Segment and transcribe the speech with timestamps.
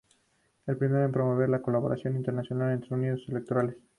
[0.65, 3.75] El primero es promover la colaboración internacional entre estudios electorales.